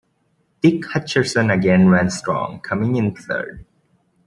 [0.63, 3.67] Dick Hutcherson again ran strong, coming in third.